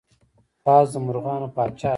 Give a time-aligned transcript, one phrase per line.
[0.65, 1.89] باز د مرغانو پاچا دی